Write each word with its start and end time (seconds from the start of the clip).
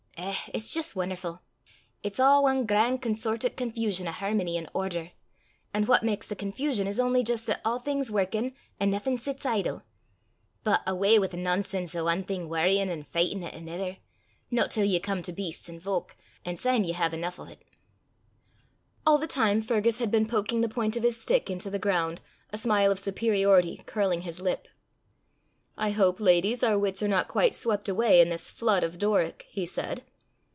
Eh! 0.17 0.35
it's 0.53 0.71
jist 0.71 0.93
won'erfu'. 0.95 1.39
Its 2.03 2.19
a' 2.19 2.23
ae 2.45 2.63
gran' 2.63 2.99
consortit 2.99 3.57
confusion 3.57 4.07
o' 4.07 4.11
hermony 4.11 4.55
an' 4.55 4.67
order; 4.71 5.11
an' 5.73 5.85
what 5.87 6.03
maks 6.03 6.27
the 6.27 6.35
confusion 6.35 6.85
is 6.85 6.99
only 6.99 7.23
jist 7.23 7.49
'at 7.49 7.59
a' 7.65 7.79
thing's 7.79 8.11
workin' 8.11 8.53
an' 8.79 8.91
naething 8.91 9.17
sits 9.17 9.47
idle. 9.47 9.81
But 10.63 10.83
awa 10.87 11.19
wi' 11.19 11.25
the 11.27 11.37
nonsense 11.37 11.95
o' 11.95 12.07
ae 12.07 12.21
thing 12.21 12.47
worryin' 12.47 12.89
an' 12.91 13.03
fechtin' 13.03 13.43
at 13.43 13.55
anither! 13.55 13.97
no 14.51 14.67
till 14.67 14.85
ye 14.85 14.99
come 14.99 15.23
to 15.23 15.33
beasts 15.33 15.67
an' 15.69 15.79
fowk, 15.79 16.15
an' 16.45 16.55
syne 16.57 16.83
ye 16.83 16.93
hae 16.93 17.09
eneuch 17.11 17.39
o' 17.39 17.45
't." 17.47 17.63
All 19.07 19.17
the 19.17 19.25
time 19.27 19.59
Fergus 19.61 19.97
had 19.97 20.11
been 20.11 20.27
poking 20.27 20.61
the 20.61 20.69
point 20.69 20.95
of 20.95 21.01
his 21.03 21.19
stick 21.19 21.49
into 21.49 21.71
the 21.71 21.79
ground, 21.79 22.21
a 22.51 22.59
smile 22.59 22.91
of 22.91 22.99
superiority 22.99 23.81
curling 23.87 24.21
his 24.21 24.39
lip. 24.39 24.67
"I 25.77 25.89
hope, 25.91 26.19
ladies, 26.19 26.61
our 26.63 26.77
wits 26.77 27.01
are 27.01 27.07
not 27.07 27.27
quite 27.27 27.55
swept 27.55 27.89
away 27.89 28.21
in 28.21 28.27
this 28.29 28.51
flood 28.51 28.83
of 28.83 28.99
Doric," 28.99 29.47
he 29.49 29.65
said. 29.65 30.03